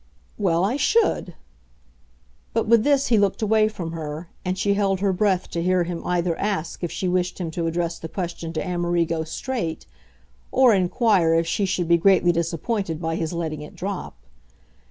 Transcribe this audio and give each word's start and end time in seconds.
"Well, 0.39 0.65
I 0.65 0.77
should!" 0.77 1.35
But 2.55 2.65
with 2.67 2.83
this 2.83 3.09
he 3.09 3.19
looked 3.19 3.43
away 3.43 3.67
from 3.67 3.91
her, 3.91 4.29
and 4.43 4.57
she 4.57 4.73
held 4.73 4.99
her 4.99 5.13
breath 5.13 5.47
to 5.51 5.61
hear 5.61 5.83
him 5.83 6.01
either 6.07 6.35
ask 6.39 6.83
if 6.83 6.91
she 6.91 7.07
wished 7.07 7.39
him 7.39 7.51
to 7.51 7.67
address 7.67 7.99
the 7.99 8.09
question 8.09 8.51
to 8.53 8.67
Amerigo 8.67 9.23
straight, 9.25 9.85
or 10.51 10.73
inquire 10.73 11.35
if 11.35 11.45
she 11.45 11.67
should 11.67 11.87
be 11.87 11.97
greatly 11.97 12.31
disappointed 12.31 12.99
by 12.99 13.13
his 13.15 13.31
letting 13.31 13.61
it 13.61 13.75
drop. 13.75 14.17